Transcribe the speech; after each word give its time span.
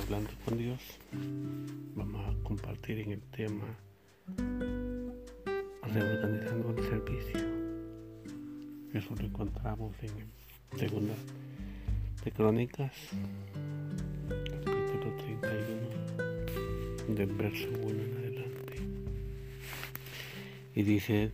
Hablando 0.00 0.30
con 0.44 0.56
Dios 0.56 0.80
vamos 1.94 2.24
a 2.26 2.32
compartir 2.44 3.00
en 3.00 3.12
el 3.12 3.20
tema 3.20 3.64
reorganizando 5.82 6.74
el 6.76 6.84
servicio. 6.84 7.40
Eso 8.94 9.14
lo 9.16 9.24
encontramos 9.24 9.94
en 10.02 10.32
Segunda 10.78 11.14
de 12.24 12.30
Crónicas, 12.30 12.92
capítulo 14.64 15.16
31, 15.18 17.14
del 17.16 17.34
verso 17.34 17.68
1 17.68 17.88
en 17.90 18.16
adelante. 18.18 18.74
Y 20.74 20.82
dice 20.82 21.32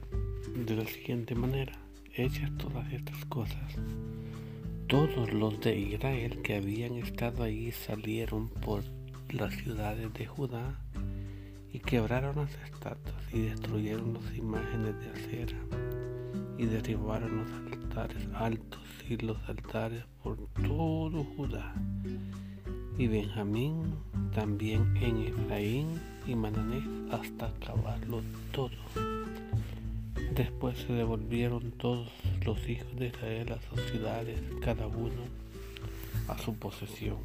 de 0.54 0.76
la 0.76 0.86
siguiente 0.86 1.34
manera, 1.34 1.72
hechas 2.14 2.50
todas 2.56 2.90
estas 2.92 3.24
cosas, 3.26 3.76
todos 4.94 5.32
los 5.32 5.60
de 5.60 5.76
Israel 5.76 6.40
que 6.42 6.54
habían 6.54 6.92
estado 6.92 7.42
ahí 7.42 7.72
salieron 7.72 8.48
por 8.48 8.84
las 9.28 9.52
ciudades 9.52 10.14
de 10.14 10.24
Judá 10.24 10.78
y 11.72 11.80
quebraron 11.80 12.36
las 12.36 12.54
estatuas 12.64 13.20
y 13.32 13.40
destruyeron 13.40 14.14
las 14.14 14.36
imágenes 14.36 14.94
de 15.00 15.10
acera 15.10 15.58
y 16.58 16.66
derribaron 16.66 17.38
los 17.38 17.72
altares 17.72 18.28
altos 18.34 18.82
y 19.08 19.16
los 19.16 19.36
altares 19.48 20.04
por 20.22 20.36
todo 20.64 21.24
Judá 21.24 21.74
y 22.96 23.08
Benjamín 23.08 23.96
también 24.32 24.96
en 24.98 25.22
Efraín 25.22 26.00
y 26.24 26.36
Mananés 26.36 26.84
hasta 27.10 27.46
acabarlo 27.46 28.22
todo. 28.52 28.70
Después 30.34 30.76
se 30.78 30.92
devolvieron 30.92 31.70
todos 31.78 32.10
los 32.44 32.68
hijos 32.68 32.96
de 32.96 33.06
Israel 33.06 33.52
a 33.52 33.60
sus 33.70 33.80
ciudades, 33.88 34.40
cada 34.60 34.88
uno 34.88 35.22
a 36.26 36.36
su 36.38 36.56
posesión. 36.56 37.18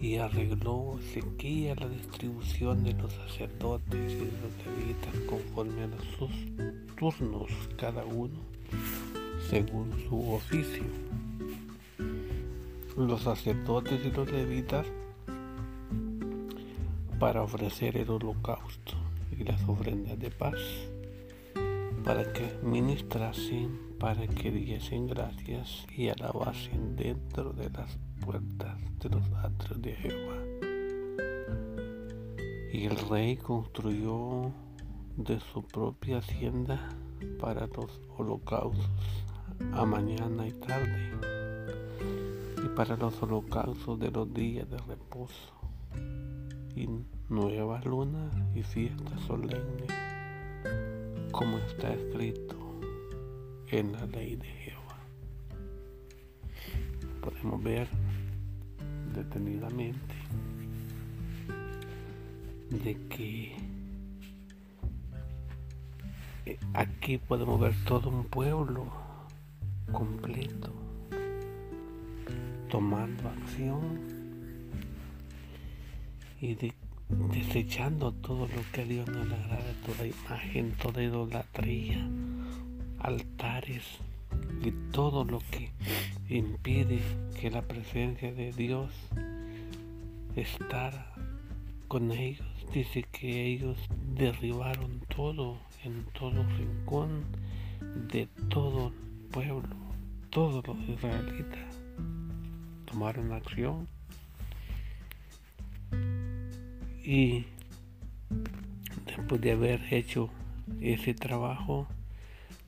Y 0.00 0.16
arregló 0.16 0.98
Ezequiel 0.98 1.78
la 1.78 1.88
distribución 1.88 2.82
de 2.82 2.94
los 2.94 3.12
sacerdotes 3.12 4.12
y 4.12 4.16
de 4.16 4.32
los 4.32 4.66
levitas 4.66 5.14
conforme 5.28 5.84
a 5.84 6.18
sus 6.18 6.32
turnos, 6.96 7.50
cada 7.76 8.04
uno 8.04 8.40
según 9.48 9.92
su 10.08 10.32
oficio. 10.32 10.82
Los 12.96 13.22
sacerdotes 13.22 14.04
y 14.04 14.10
los 14.10 14.28
levitas 14.32 14.88
para 17.20 17.44
ofrecer 17.44 17.96
el 17.96 18.10
holocausto 18.10 18.96
y 19.38 19.44
las 19.44 19.62
ofrendas 19.68 20.18
de 20.18 20.30
paz, 20.30 20.58
para 22.04 22.32
que 22.32 22.58
ministrasen, 22.62 23.78
para 23.98 24.26
que 24.26 24.50
diesen 24.50 25.06
gracias 25.06 25.86
y 25.96 26.08
alabasen 26.08 26.96
dentro 26.96 27.52
de 27.52 27.70
las 27.70 27.98
puertas 28.24 28.78
de 29.00 29.08
los 29.10 29.24
atrios 29.42 29.82
de 29.82 29.94
Jehová. 29.94 30.36
Y 32.72 32.84
el 32.86 32.96
rey 33.08 33.36
construyó 33.36 34.52
de 35.16 35.40
su 35.40 35.62
propia 35.62 36.18
hacienda 36.18 36.88
para 37.40 37.66
los 37.66 38.00
holocaustos 38.16 38.88
a 39.72 39.84
mañana 39.84 40.46
y 40.46 40.52
tarde 40.52 41.10
y 42.64 42.68
para 42.74 42.96
los 42.96 43.20
holocaustos 43.22 43.98
de 43.98 44.10
los 44.10 44.32
días 44.32 44.68
de 44.70 44.78
reposo 44.78 45.52
y 46.74 46.88
nuevas 47.30 47.84
lunas 47.84 48.34
y 48.56 48.62
fiestas 48.64 49.20
solemnes, 49.22 49.86
como 51.30 51.58
está 51.58 51.92
escrito 51.92 52.56
en 53.68 53.92
la 53.92 54.04
ley 54.06 54.34
de 54.34 54.46
Jehová. 54.46 54.98
Podemos 57.22 57.62
ver 57.62 57.88
detenidamente 59.14 60.14
de 62.70 62.96
que 63.08 63.56
eh, 66.46 66.58
aquí 66.74 67.18
podemos 67.18 67.60
ver 67.60 67.74
todo 67.84 68.10
un 68.10 68.24
pueblo 68.24 68.90
completo 69.92 70.72
tomando 72.68 73.28
acción 73.28 74.00
y 76.40 76.54
desechando 77.28 78.12
todo 78.12 78.48
lo 78.48 78.62
que 78.72 78.82
a 78.82 78.84
Dios 78.84 79.08
no 79.08 79.24
le 79.24 79.34
agrada, 79.34 79.72
toda 79.86 80.06
imagen, 80.06 80.72
toda 80.82 81.02
idolatría, 81.02 82.08
altares 82.98 83.84
y 84.62 84.70
todo 84.92 85.24
lo 85.24 85.40
que 85.50 85.70
impide 86.28 87.00
que 87.40 87.50
la 87.50 87.62
presencia 87.62 88.32
de 88.32 88.52
Dios 88.52 88.90
estar 90.36 91.12
con 91.88 92.12
ellos. 92.12 92.46
Dice 92.72 93.04
que 93.10 93.46
ellos 93.46 93.78
derribaron 94.14 95.00
todo 95.14 95.58
en 95.84 96.04
todo 96.18 96.44
rincón 96.58 97.24
de 98.12 98.28
todo 98.48 98.92
pueblo, 99.30 99.76
todos 100.30 100.66
los 100.66 100.78
israelitas 100.88 101.80
tomaron 102.90 103.32
acción 103.32 103.88
y 107.10 107.44
después 109.04 109.40
de 109.40 109.50
haber 109.50 109.92
hecho 109.92 110.30
ese 110.80 111.12
trabajo, 111.12 111.88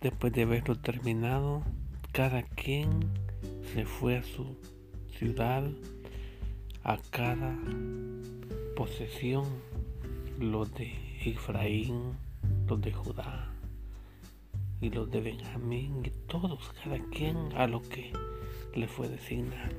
después 0.00 0.32
de 0.32 0.42
haberlo 0.42 0.74
terminado, 0.74 1.62
cada 2.10 2.42
quien 2.42 2.88
se 3.72 3.84
fue 3.84 4.16
a 4.16 4.24
su 4.24 4.56
ciudad, 5.16 5.70
a 6.82 6.98
cada 7.10 7.56
posesión, 8.74 9.44
los 10.40 10.74
de 10.74 10.92
Efraín, 11.24 12.14
los 12.66 12.80
de 12.80 12.92
Judá 12.92 13.54
y 14.80 14.90
los 14.90 15.08
de 15.08 15.20
Benjamín, 15.20 16.02
y 16.04 16.10
todos, 16.26 16.72
cada 16.82 16.98
quien 17.10 17.36
a 17.54 17.68
lo 17.68 17.80
que 17.80 18.10
le 18.74 18.88
fue 18.88 19.08
designado. 19.08 19.76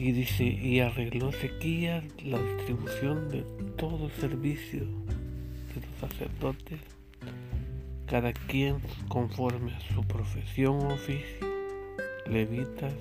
Y 0.00 0.12
dice, 0.12 0.44
y 0.44 0.80
arregló 0.80 1.30
sequía 1.30 2.02
la 2.24 2.38
distribución 2.38 3.28
de 3.28 3.42
todo 3.76 4.06
el 4.06 4.12
servicio 4.12 4.80
de 4.80 5.86
los 5.86 6.10
sacerdotes, 6.10 6.80
cada 8.06 8.32
quien 8.32 8.80
conforme 9.08 9.74
a 9.74 9.80
su 9.92 10.02
profesión 10.04 10.76
o 10.86 10.94
oficio, 10.94 11.46
levitas, 12.26 12.94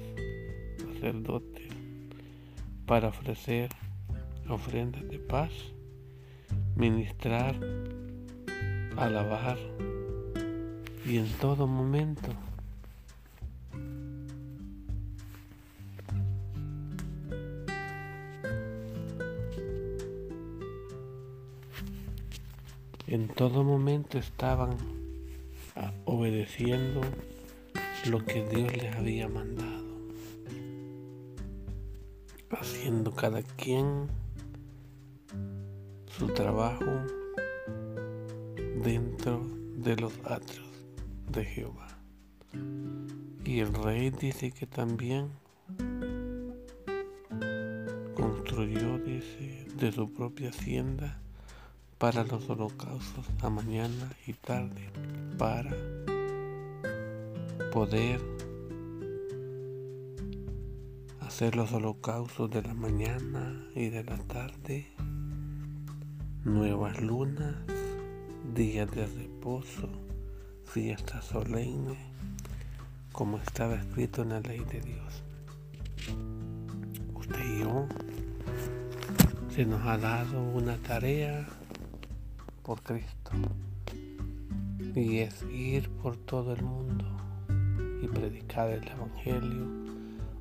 sacerdotes, 0.95 1.69
para 2.85 3.07
ofrecer 3.07 3.69
ofrendas 4.49 5.07
de 5.07 5.19
paz, 5.19 5.53
ministrar, 6.75 7.55
alabar 8.97 9.57
y 11.05 11.17
en 11.19 11.29
todo 11.39 11.65
momento 11.65 12.33
en 23.09 23.27
todo 23.27 23.63
momento 23.63 24.19
estaban 24.19 24.77
ah, 25.75 25.91
obedeciendo 26.05 27.01
lo 28.07 28.23
que 28.23 28.47
Dios 28.47 28.77
les 28.77 28.95
había 28.95 29.27
mandado, 29.27 29.83
haciendo 32.51 33.11
cada 33.11 33.41
quien 33.41 34.07
su 36.05 36.27
trabajo 36.27 36.85
dentro 38.83 39.41
de 39.77 39.95
los 39.95 40.13
atrios 40.25 40.69
de 41.31 41.45
Jehová. 41.45 41.87
Y 43.43 43.59
el 43.59 43.73
rey 43.73 44.11
dice 44.11 44.51
que 44.51 44.67
también 44.67 45.31
construyó 48.13 48.99
de 48.99 49.91
su 49.91 50.13
propia 50.13 50.49
hacienda 50.49 51.19
para 51.99 52.23
los 52.23 52.49
holocaustos 52.49 53.25
a 53.41 53.49
mañana 53.49 54.09
y 54.25 54.31
tarde, 54.31 54.89
para 55.37 55.75
poder 57.73 58.21
hacer 61.19 61.57
los 61.57 61.73
holocaustos 61.73 62.49
de 62.51 62.61
la 62.61 62.73
mañana 62.73 63.67
y 63.75 63.89
de 63.89 64.05
la 64.05 64.17
tarde, 64.17 64.87
nuevas 66.45 67.01
lunas, 67.01 67.55
días 68.55 68.89
de 68.91 69.05
reposo, 69.05 69.89
fiestas 70.63 71.25
solemnes, 71.25 71.97
como 73.11 73.39
estaba 73.39 73.75
escrito 73.75 74.21
en 74.21 74.29
la 74.29 74.39
ley 74.39 74.61
de 74.71 74.79
Dios. 74.79 75.23
Usted 77.13 77.43
y 77.43 77.59
yo 77.59 77.87
se 79.53 79.65
nos 79.65 79.85
ha 79.85 79.97
dado 79.97 80.41
una 80.41 80.77
tarea 80.77 81.45
por 82.69 82.83
Cristo. 82.83 83.31
Y 84.93 85.17
es 85.21 85.41
ir 85.51 85.89
por 85.89 86.17
todo 86.17 86.53
el 86.53 86.61
mundo 86.61 87.03
y 87.99 88.07
predicar 88.07 88.69
el 88.69 88.87
Evangelio 88.87 89.65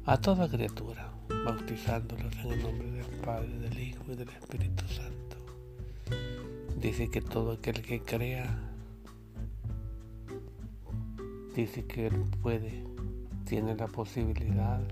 a 0.05 0.19
toda 0.21 0.47
criatura, 0.47 1.11
bautizándolos 1.47 2.31
en 2.45 2.53
el 2.53 2.63
nombre 2.63 2.91
del 2.91 3.07
Padre, 3.25 3.49
del 3.61 3.79
Hijo 3.81 4.03
y 4.09 4.15
del 4.15 4.29
Espíritu 4.29 4.87
Santo. 4.89 5.39
Dice 6.79 7.09
que 7.09 7.23
todo 7.23 7.53
aquel 7.53 7.81
que 7.81 8.03
crea, 8.03 8.59
dice 11.57 11.87
que 11.87 12.09
él 12.09 12.27
puede, 12.43 12.85
tiene 13.47 13.75
la 13.75 13.87
posibilidad 13.87 14.83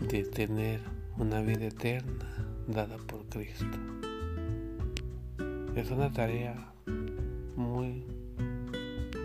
de 0.00 0.24
tener 0.24 0.80
una 1.16 1.40
vida 1.42 1.66
eterna 1.66 2.44
dada 2.66 2.96
por 2.96 3.24
Cristo. 3.26 4.07
Es 5.78 5.92
una 5.92 6.12
tarea 6.12 6.72
muy 7.54 8.04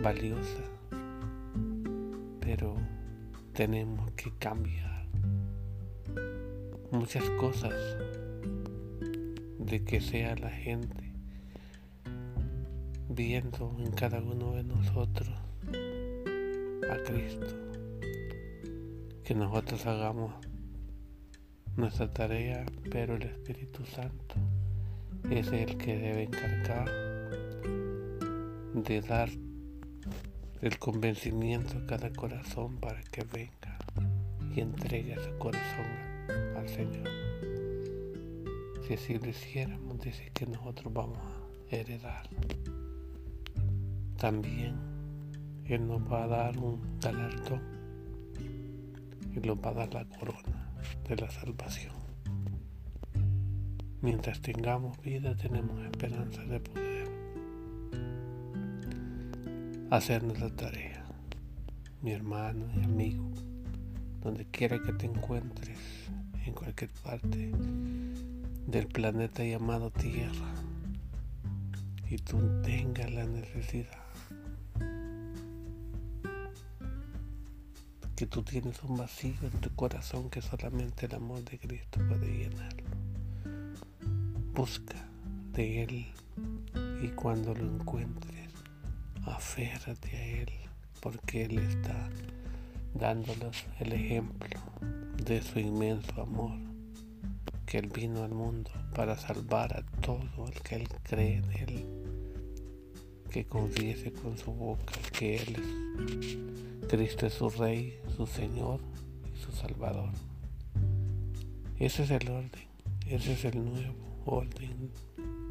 valiosa, 0.04 0.62
pero 2.38 2.76
tenemos 3.52 4.12
que 4.12 4.30
cambiar 4.38 5.08
muchas 6.92 7.28
cosas 7.40 7.74
de 9.58 9.84
que 9.84 10.00
sea 10.00 10.36
la 10.36 10.50
gente 10.50 11.12
viendo 13.08 13.76
en 13.80 13.90
cada 13.90 14.20
uno 14.20 14.52
de 14.52 14.62
nosotros 14.62 15.36
a 16.88 16.96
Cristo. 17.02 17.46
Que 19.24 19.34
nosotros 19.34 19.84
hagamos 19.86 20.32
nuestra 21.76 22.12
tarea, 22.12 22.64
pero 22.92 23.16
el 23.16 23.24
Espíritu 23.24 23.84
Santo 23.86 24.36
es 25.30 25.48
el 25.52 25.76
que 25.78 25.96
debe 25.96 26.24
encargar 26.24 26.90
de 28.74 29.00
dar 29.00 29.28
el 30.60 30.78
convencimiento 30.78 31.78
a 31.78 31.86
cada 31.86 32.10
corazón 32.12 32.76
para 32.76 33.02
que 33.04 33.24
venga 33.24 33.78
y 34.54 34.60
entregue 34.60 35.16
su 35.16 35.38
corazón 35.38 35.86
al 36.56 36.68
Señor. 36.68 37.08
Si 38.86 38.94
así 38.94 39.18
lo 39.18 39.28
hiciéramos, 39.28 39.98
dice 40.00 40.30
que 40.34 40.46
nosotros 40.46 40.92
vamos 40.92 41.18
a 41.18 41.74
heredar. 41.74 42.28
También 44.18 44.76
Él 45.64 45.86
nos 45.86 46.02
va 46.10 46.24
a 46.24 46.28
dar 46.28 46.58
un 46.58 46.98
galardón 47.00 47.62
y 49.34 49.40
nos 49.40 49.58
va 49.58 49.70
a 49.70 49.74
dar 49.74 49.94
la 49.94 50.04
corona 50.04 50.70
de 51.08 51.16
la 51.16 51.30
salvación. 51.30 52.03
Mientras 54.04 54.38
tengamos 54.42 55.00
vida 55.00 55.34
tenemos 55.34 55.82
esperanza 55.82 56.42
de 56.44 56.60
poder 56.60 57.08
hacer 59.90 60.22
nuestra 60.22 60.54
tarea. 60.54 61.06
Mi 62.02 62.12
hermano 62.12 62.66
y 62.76 62.84
amigo, 62.84 63.30
donde 64.22 64.44
quiera 64.44 64.78
que 64.82 64.92
te 64.92 65.06
encuentres, 65.06 65.78
en 66.44 66.52
cualquier 66.52 66.90
parte 67.02 67.50
del 68.66 68.88
planeta 68.88 69.42
llamado 69.42 69.90
Tierra, 69.90 70.52
y 72.10 72.18
tú 72.18 72.60
tengas 72.60 73.10
la 73.10 73.24
necesidad 73.24 74.04
que 78.14 78.26
tú 78.26 78.42
tienes 78.42 78.82
un 78.82 78.98
vacío 78.98 79.34
en 79.42 79.60
tu 79.62 79.74
corazón 79.74 80.28
que 80.28 80.42
solamente 80.42 81.06
el 81.06 81.14
amor 81.14 81.42
de 81.44 81.58
Cristo 81.58 82.00
puede 82.06 82.36
llenarlo. 82.36 82.83
Busca 84.54 84.94
de 85.52 85.82
Él 85.82 86.06
y 87.02 87.08
cuando 87.08 87.52
lo 87.54 87.64
encuentres, 87.64 88.52
aférrate 89.24 90.16
a 90.16 90.26
Él 90.42 90.48
porque 91.00 91.46
Él 91.46 91.58
está 91.58 92.08
dándoles 92.94 93.64
el 93.80 93.94
ejemplo 93.94 94.60
de 95.24 95.42
su 95.42 95.58
inmenso 95.58 96.22
amor, 96.22 96.52
que 97.66 97.78
Él 97.78 97.88
vino 97.88 98.22
al 98.22 98.30
mundo 98.30 98.70
para 98.94 99.18
salvar 99.18 99.76
a 99.76 99.82
todo 100.00 100.46
el 100.46 100.62
que 100.62 100.76
Él 100.76 100.88
cree 101.02 101.38
en 101.38 101.52
Él, 101.54 101.86
que 103.32 103.46
confiese 103.46 104.12
con 104.12 104.38
su 104.38 104.52
boca 104.52 104.94
que 105.18 105.34
Él 105.34 105.56
es 106.80 106.88
Cristo 106.88 107.26
es 107.26 107.34
su 107.34 107.50
Rey, 107.50 107.98
su 108.16 108.24
Señor 108.28 108.78
y 109.34 109.36
su 109.36 109.50
Salvador. 109.50 110.10
Ese 111.76 112.04
es 112.04 112.10
el 112.12 112.28
orden, 112.30 112.68
ese 113.08 113.32
es 113.32 113.44
el 113.46 113.64
nuevo 113.64 114.13
orden 114.24 114.90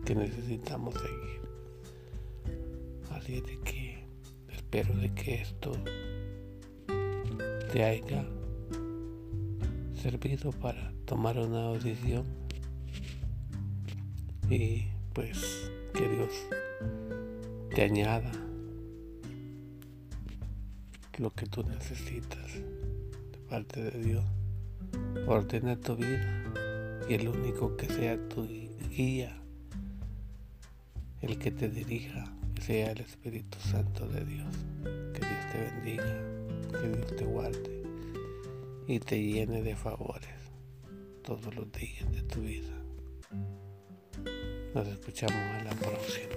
que 0.06 0.16
necesitamos 0.16 0.94
seguir. 0.96 1.42
Así 3.12 3.42
de 3.42 3.60
que 3.60 4.08
espero 4.50 4.96
de 4.96 5.14
que 5.14 5.42
esto 5.42 5.72
te 7.72 7.84
haya 7.84 8.26
servido 9.96 10.52
para 10.52 10.94
tomar 11.06 11.38
una 11.38 11.72
decisión 11.74 12.26
y 14.50 14.88
pues 15.14 15.72
que 15.94 16.10
Dios 16.10 16.32
te 17.74 17.84
añada 17.84 18.32
lo 21.18 21.30
que 21.32 21.46
tú 21.46 21.64
necesitas 21.64 22.54
de 23.32 23.38
parte 23.50 23.84
de 23.84 24.04
Dios. 24.04 24.26
Ordena 25.28 25.80
tu 25.80 25.96
vida 25.96 26.44
y 27.08 27.14
el 27.14 27.28
único 27.28 27.76
que 27.78 27.88
sea 27.88 28.18
tu 28.30 28.46
guía, 28.90 29.36
el 31.22 31.38
que 31.38 31.52
te 31.52 31.70
dirija, 31.70 32.34
sea 32.62 32.92
el 32.92 33.02
Espíritu 33.02 33.58
Santo 33.60 34.08
de 34.08 34.26
Dios. 34.26 34.54
Que 34.84 35.20
Dios 35.20 35.52
te 35.52 35.60
bendiga, 35.60 36.20
que 36.72 36.88
Dios 36.90 37.16
te 37.16 37.26
guarde 37.26 37.84
y 38.88 39.00
te 39.00 39.22
llene 39.22 39.62
de 39.62 39.76
favores 39.76 40.30
todos 41.24 41.56
los 41.56 41.72
días 41.72 42.12
de 42.12 42.22
tu 42.24 42.42
vida. 42.42 42.74
Nos 44.74 44.88
escuchamos 44.88 45.38
a 45.38 45.64
la 45.64 45.72
próxima. 45.76 46.34